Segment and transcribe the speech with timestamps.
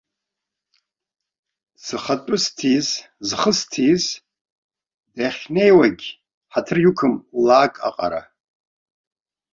[1.85, 2.87] Зхатәы зҭиз,
[3.27, 4.03] зхы зҭиз,
[5.15, 6.05] дахьнеиуагь
[6.51, 7.13] ҳаҭыр иқәым
[7.45, 8.21] лак аҟара!